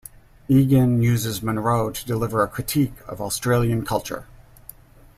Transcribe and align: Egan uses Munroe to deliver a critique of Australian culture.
Egan 0.49 1.03
uses 1.03 1.43
Munroe 1.43 1.91
to 1.91 2.05
deliver 2.07 2.41
a 2.41 2.47
critique 2.47 2.95
of 3.07 3.21
Australian 3.21 3.85
culture. 3.85 4.25